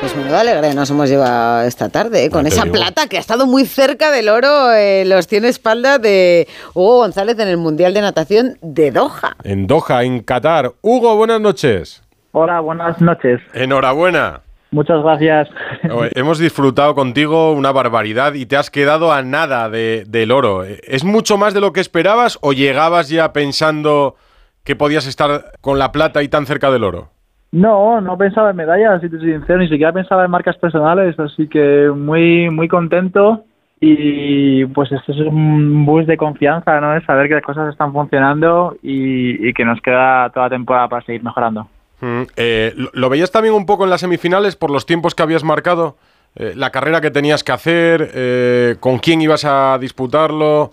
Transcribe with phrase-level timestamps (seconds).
[0.00, 2.30] Pues menuda alegría nos hemos llevado esta tarde, ¿eh?
[2.30, 6.48] con esa plata que ha estado muy cerca del oro en los 100 espaldas de
[6.72, 9.36] Hugo González en el Mundial de Natación de Doha.
[9.44, 10.72] En Doha, en Qatar.
[10.80, 12.02] Hugo, buenas noches.
[12.32, 13.42] Hola, buenas noches.
[13.52, 14.40] Enhorabuena.
[14.70, 15.48] Muchas gracias.
[16.14, 20.64] Hemos disfrutado contigo una barbaridad y te has quedado a nada de, del oro.
[20.64, 24.16] ¿Es mucho más de lo que esperabas o llegabas ya pensando
[24.64, 27.10] que podías estar con la plata y tan cerca del oro?
[27.52, 31.18] No, no pensaba en medallas, si te soy sincero, ni siquiera pensaba en marcas personales,
[31.18, 33.44] así que muy, muy contento
[33.80, 36.94] y pues esto es un boost de confianza, ¿no?
[36.94, 41.04] Es saber que las cosas están funcionando y, que nos queda toda la temporada para
[41.04, 41.66] seguir mejorando.
[42.00, 45.44] Mm, eh, ¿lo, veías también un poco en las semifinales por los tiempos que habías
[45.44, 45.96] marcado?
[46.36, 50.72] Eh, la carrera que tenías que hacer, eh, con quién ibas a disputarlo,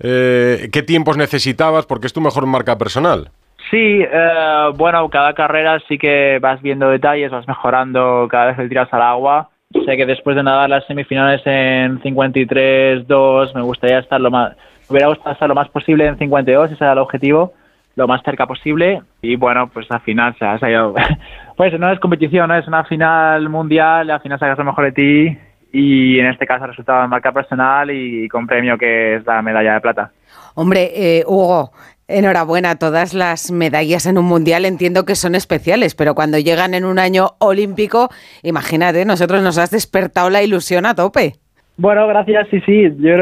[0.00, 3.30] qué tiempos necesitabas, porque es tu mejor marca personal.
[3.70, 8.68] Sí, eh, bueno, cada carrera sí que vas viendo detalles, vas mejorando cada vez que
[8.68, 9.50] tiras al agua.
[9.84, 14.94] Sé que después de nadar las semifinales en 53-2 me gustaría estar lo más, me
[14.94, 17.52] hubiera gustado estar lo más posible en 52, ese era el objetivo,
[17.94, 19.02] lo más cerca posible.
[19.20, 20.94] Y bueno, pues al final se ha salido,
[21.56, 25.38] pues no es competición, es una final mundial, al final sacas lo mejor de ti
[25.70, 29.42] y en este caso ha resultado en marca personal y con premio que es la
[29.42, 30.12] medalla de plata.
[30.54, 31.72] Hombre, eh, Hugo,
[32.08, 36.86] Enhorabuena, todas las medallas en un mundial entiendo que son especiales, pero cuando llegan en
[36.86, 38.08] un año olímpico,
[38.42, 41.34] imagínate, nosotros nos has despertado la ilusión a tope.
[41.76, 43.12] Bueno, gracias, sí, sí, yo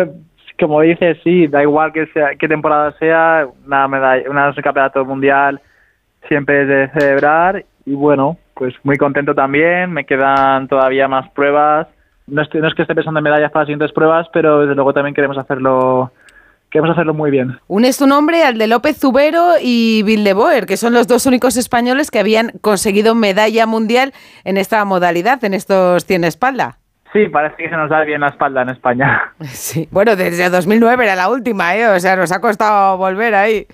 [0.60, 5.60] como dices, sí, da igual que sea, qué temporada sea, una medalla, una campeonato mundial
[6.28, 11.88] siempre es de celebrar y bueno, pues muy contento también, me quedan todavía más pruebas,
[12.28, 14.76] no, estoy, no es que esté pensando en medallas para las siguientes pruebas, pero desde
[14.76, 16.12] luego también queremos hacerlo
[16.76, 17.58] queremos hacerlo muy bien.
[17.68, 20.02] Unes tu nombre al de López Zubero y
[20.34, 24.12] Boer, que son los dos únicos españoles que habían conseguido medalla mundial
[24.44, 26.76] en esta modalidad, en estos 100 espalda.
[27.14, 29.32] Sí, parece que se nos da bien la espalda en España.
[29.40, 31.88] Sí, bueno, desde 2009 era la última, ¿eh?
[31.88, 33.66] O sea, nos ha costado volver ahí.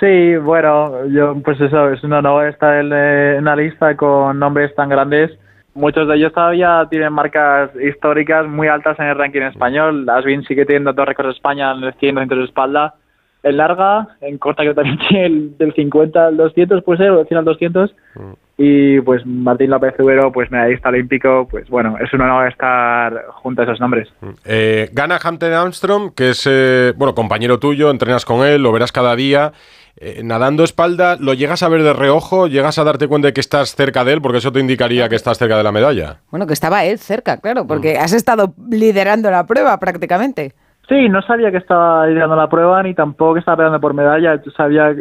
[0.00, 2.92] Sí, bueno, yo pues eso, es un honor estar en
[3.38, 5.30] una lista con nombres tan grandes
[5.74, 10.08] Muchos de ellos todavía tienen marcas históricas muy altas en el ranking español.
[10.08, 12.94] Asvin sigue teniendo dos récords de España en el 100 200 de espalda.
[13.42, 17.18] En larga, en corta que también tiene el del 50 al 200, puede ser, o
[17.18, 17.94] del 100 al 200.
[18.16, 18.32] Mm.
[18.62, 23.62] Y pues Martín López Ubero, pues medallista olímpico, pues bueno, es un honor estar junto
[23.62, 24.12] a esos nombres.
[24.20, 24.28] Mm.
[24.44, 28.92] Eh, gana Hunter Armstrong, que es, eh, bueno, compañero tuyo, entrenas con él, lo verás
[28.92, 29.52] cada día.
[29.96, 32.48] Eh, nadando espalda, ¿lo llegas a ver de reojo?
[32.48, 34.20] ¿Llegas a darte cuenta de que estás cerca de él?
[34.20, 36.18] Porque eso te indicaría que estás cerca de la medalla.
[36.30, 38.02] Bueno, que estaba él cerca, claro, porque mm.
[38.02, 40.52] has estado liderando la prueba prácticamente.
[40.86, 44.38] Sí, no sabía que estaba liderando la prueba ni tampoco que estaba peleando por medalla.
[44.44, 44.94] Yo sabía,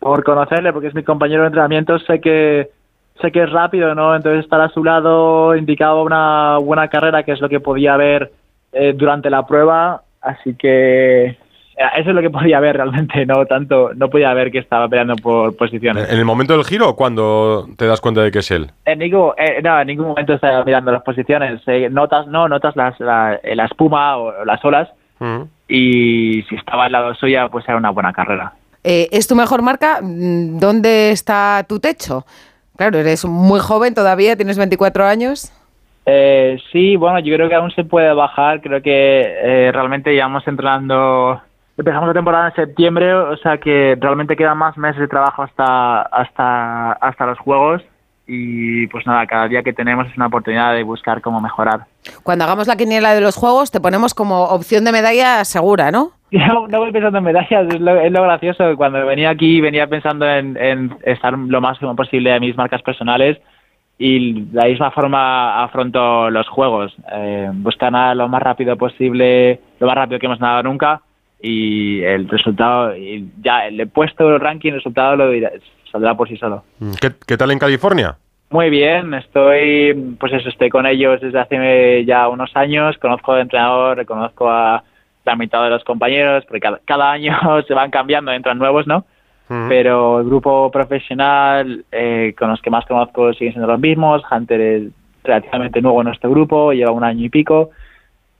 [0.00, 2.70] por conocerle, porque es mi compañero de entrenamiento, sé que
[3.20, 4.14] sé que es rápido, ¿no?
[4.14, 8.32] Entonces estar a su lado indicaba una buena carrera, que es lo que podía ver
[8.72, 10.02] eh, durante la prueba.
[10.20, 11.36] Así que
[11.96, 15.16] eso es lo que podía ver realmente, no tanto, no podía ver que estaba peleando
[15.16, 16.10] por posiciones.
[16.10, 18.70] ¿En el momento del giro cuando te das cuenta de que es él?
[18.84, 21.60] En ningún, eh, no, en ningún momento estaba mirando las posiciones.
[21.66, 24.88] Eh, notas, no, notas las, la, espuma o las olas
[25.18, 25.42] mm.
[25.68, 28.52] y si estaba al lado suya, pues era una buena carrera.
[28.82, 29.98] Eh, ¿Es tu mejor marca?
[30.02, 32.26] ¿Dónde está tu techo?
[32.76, 35.52] Claro, eres muy joven todavía, tienes 24 años.
[36.72, 38.60] sí, bueno, yo creo que aún se puede bajar.
[38.60, 41.40] Creo que realmente llevamos entrenando
[41.76, 46.02] Empezamos la temporada en septiembre, o sea que realmente quedan más meses de trabajo hasta,
[46.02, 47.82] hasta, hasta los Juegos
[48.26, 51.86] y pues nada, cada día que tenemos es una oportunidad de buscar cómo mejorar.
[52.22, 56.12] Cuando hagamos la quiniela de los Juegos te ponemos como opción de medalla segura, ¿no?
[56.48, 58.76] No, no voy pensando en medallas, es lo, es lo, gracioso.
[58.76, 63.38] Cuando venía aquí venía pensando en, en estar lo más posible de mis marcas personales
[63.98, 66.92] y de la misma forma afronto los Juegos.
[67.12, 71.02] Eh, buscar nada lo más rápido posible, lo más rápido que hemos nadado nunca
[71.40, 75.30] y el resultado, y ya le he puesto el ranking, el resultado lo
[75.92, 76.64] saldrá por sí solo.
[76.80, 76.92] Mm,
[77.26, 78.16] ¿Qué, tal en California?
[78.50, 83.42] Muy bien, estoy, pues eso, estoy con ellos desde hace ya unos años, conozco al
[83.42, 84.82] entrenador, reconozco a
[85.24, 87.36] la mitad de los compañeros, porque cada, año
[87.68, 89.04] se van cambiando, entran nuevos, ¿no?
[89.68, 94.22] Pero el grupo profesional eh, con los que más conozco siguen siendo los mismos.
[94.30, 94.82] Hunter es
[95.22, 97.70] relativamente nuevo en nuestro grupo, lleva un año y pico.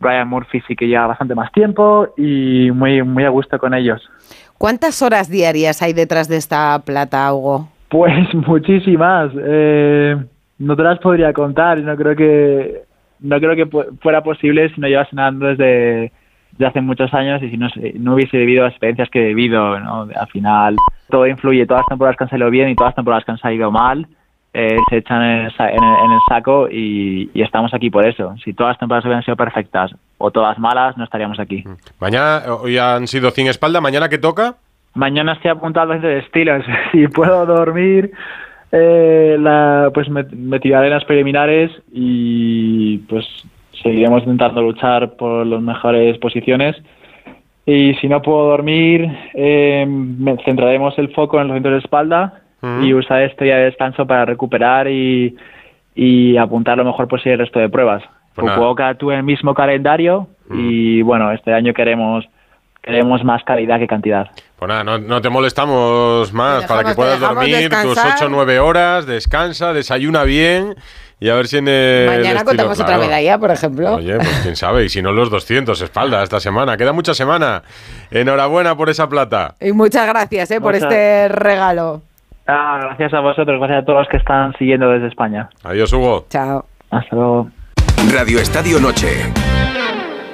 [0.00, 4.08] Brian Murphy sí que lleva bastante más tiempo y muy, muy a gusto con ellos.
[4.56, 7.68] ¿Cuántas horas diarias hay detrás de esta plata, Hugo?
[7.90, 9.30] Pues muchísimas.
[9.36, 10.16] Eh,
[10.58, 11.78] no te las podría contar.
[11.80, 12.82] No creo que
[13.20, 13.66] no creo que
[14.00, 16.12] fuera posible si no llevas nadando desde,
[16.60, 19.78] hace muchos años y si no, no hubiese vivido las experiencias que he vivido.
[19.80, 20.08] ¿no?
[20.14, 20.76] Al final
[21.08, 21.66] todo influye.
[21.66, 24.06] Todas las temporadas que han salido bien y todas las temporadas que han salido mal
[24.56, 28.36] eh, se echan en el, en el, saco y, estamos aquí por eso.
[28.44, 31.64] Si todas las temporadas hubieran sido perfectas o todas malas, no estaríamos aquí.
[31.66, 31.74] Mm.
[31.98, 34.54] Mañana, hoy han sido sin espalda, ¿mañana qué toca?
[34.94, 36.64] Mañana estoy apuntado a de estilos.
[36.92, 38.12] si puedo dormir,
[38.70, 43.26] eh, la, pues me, me tiraré en las preliminares y pues
[43.84, 46.74] seguiremos intentando luchar por las mejores posiciones.
[47.66, 49.86] Y si no puedo dormir, eh,
[50.44, 52.40] centraremos el foco en los centros de espalda
[52.82, 55.36] y usar este día de descanso para recuperar y,
[55.94, 58.02] y apuntar lo mejor posible el resto de pruebas.
[58.34, 62.24] Pues Fukuoka tuve el mismo calendario y bueno, este año queremos
[62.82, 64.30] queremos más calidad que cantidad.
[64.58, 68.60] Pues nada, no, no te molestamos más para que puedas dormir tus 8 o 9
[68.60, 70.74] horas, descansa, desayuna bien
[71.20, 73.94] y a ver si en el Mañana contamos otra medalla, por ejemplo.
[73.94, 76.76] Oye, pues quién sabe, y si no los 200 espalda esta semana.
[76.76, 77.62] Queda mucha semana.
[78.10, 79.54] Enhorabuena por esa plata.
[79.60, 82.02] Y muchas gracias eh, por este regalo.
[82.46, 85.48] Ah, gracias a vosotros, gracias a todos los que están siguiendo desde España.
[85.62, 86.26] Adiós, Hugo.
[86.28, 86.66] Chao.
[86.90, 87.50] Hasta luego.
[88.12, 89.32] Radio Estadio Noche.